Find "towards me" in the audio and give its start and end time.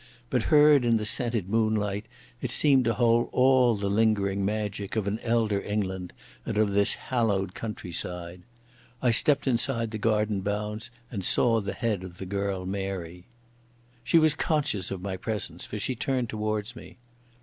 16.29-16.97